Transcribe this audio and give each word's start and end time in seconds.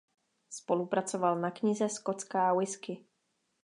Spolupracoval 0.49 1.39
na 1.39 1.51
knize 1.51 1.89
"Skotská 1.89 2.53
whisky". 2.53 3.05